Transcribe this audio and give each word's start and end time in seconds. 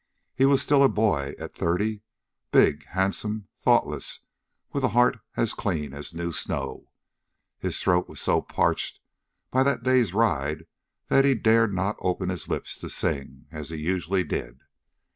He 0.33 0.47
was 0.47 0.63
still 0.63 0.81
a 0.83 0.89
boy 0.89 1.35
at 1.37 1.53
thirty 1.53 2.01
big, 2.51 2.85
handsome, 2.87 3.49
thoughtless, 3.55 4.21
with 4.73 4.83
a 4.83 4.87
heart 4.97 5.19
as 5.37 5.53
clean 5.53 5.93
as 5.93 6.11
new 6.11 6.31
snow. 6.31 6.89
His 7.59 7.79
throat 7.79 8.09
was 8.09 8.19
so 8.19 8.41
parched 8.41 8.99
by 9.51 9.61
that 9.61 9.83
day's 9.83 10.11
ride 10.11 10.65
that 11.09 11.23
he 11.23 11.35
dared 11.35 11.75
not 11.75 11.97
open 11.99 12.29
his 12.29 12.47
lips 12.49 12.79
to 12.79 12.89
sing, 12.89 13.45
as 13.51 13.69
he 13.69 13.75
usually 13.77 14.23
did. 14.23 14.61